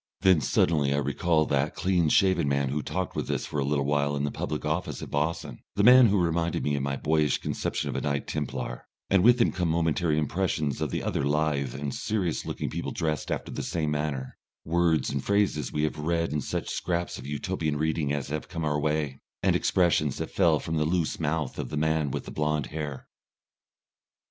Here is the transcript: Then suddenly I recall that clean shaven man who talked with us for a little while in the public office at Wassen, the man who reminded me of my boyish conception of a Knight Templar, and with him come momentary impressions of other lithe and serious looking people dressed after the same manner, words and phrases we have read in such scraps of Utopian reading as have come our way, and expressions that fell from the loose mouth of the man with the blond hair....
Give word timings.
Then 0.21 0.41
suddenly 0.41 0.95
I 0.95 0.97
recall 0.97 1.45
that 1.45 1.75
clean 1.75 2.09
shaven 2.09 2.49
man 2.49 2.69
who 2.69 2.81
talked 2.81 3.15
with 3.15 3.29
us 3.29 3.45
for 3.45 3.59
a 3.59 3.63
little 3.63 3.85
while 3.85 4.15
in 4.15 4.23
the 4.23 4.31
public 4.31 4.65
office 4.65 5.03
at 5.03 5.11
Wassen, 5.11 5.59
the 5.75 5.83
man 5.83 6.07
who 6.07 6.19
reminded 6.19 6.63
me 6.63 6.73
of 6.75 6.81
my 6.81 6.95
boyish 6.95 7.37
conception 7.37 7.87
of 7.87 7.95
a 7.95 8.01
Knight 8.01 8.25
Templar, 8.25 8.87
and 9.11 9.21
with 9.21 9.39
him 9.39 9.51
come 9.51 9.67
momentary 9.69 10.17
impressions 10.17 10.81
of 10.81 10.91
other 10.95 11.23
lithe 11.23 11.75
and 11.75 11.93
serious 11.93 12.47
looking 12.47 12.67
people 12.71 12.89
dressed 12.91 13.29
after 13.29 13.51
the 13.51 13.61
same 13.61 13.91
manner, 13.91 14.39
words 14.65 15.11
and 15.11 15.23
phrases 15.23 15.71
we 15.71 15.83
have 15.83 15.99
read 15.99 16.33
in 16.33 16.41
such 16.41 16.69
scraps 16.71 17.19
of 17.19 17.27
Utopian 17.27 17.77
reading 17.77 18.11
as 18.11 18.29
have 18.29 18.47
come 18.49 18.65
our 18.65 18.79
way, 18.79 19.19
and 19.43 19.55
expressions 19.55 20.17
that 20.17 20.31
fell 20.31 20.59
from 20.59 20.77
the 20.77 20.83
loose 20.85 21.19
mouth 21.19 21.59
of 21.59 21.69
the 21.69 21.77
man 21.77 22.09
with 22.09 22.25
the 22.25 22.31
blond 22.31 22.65
hair.... 22.73 23.07